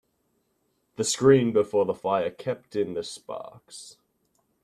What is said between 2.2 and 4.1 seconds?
kept in the sparks.